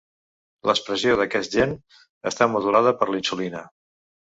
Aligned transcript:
L'expressió 0.69 1.19
d'aquest 1.21 1.59
gen 1.59 1.77
està 2.33 2.51
modulada 2.59 2.99
per 3.03 3.15
la 3.15 3.25
insulina. 3.25 3.69